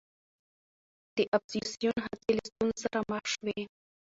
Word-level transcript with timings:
د 1.15 1.17
اپوزېسیون 1.35 1.97
هڅې 2.05 2.31
له 2.37 2.41
ستونزو 2.49 2.79
سره 2.85 2.99
مخ 3.11 3.23
شوې. 3.33 3.59